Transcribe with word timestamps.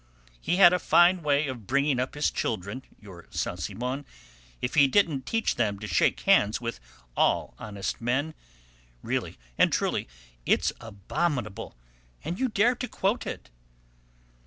He 0.41 0.55
had 0.55 0.73
a 0.73 0.79
fine 0.79 1.21
way 1.21 1.45
of 1.45 1.67
bringing 1.67 1.99
up 1.99 2.15
his 2.15 2.31
children, 2.31 2.81
your 2.99 3.27
Saint 3.29 3.59
Simon, 3.59 4.03
if 4.59 4.73
he 4.73 4.87
didn't 4.87 5.27
teach 5.27 5.57
them 5.57 5.77
to 5.77 5.85
shake 5.85 6.21
hands 6.21 6.59
with 6.59 6.79
all 7.15 7.53
honest 7.59 8.01
men. 8.01 8.33
Really 9.03 9.37
and 9.59 9.71
truly, 9.71 10.07
it's 10.43 10.73
abominable. 10.81 11.77
And 12.23 12.39
you 12.39 12.49
dare 12.49 12.73
to 12.77 12.87
quote 12.87 13.27
it!" 13.27 13.51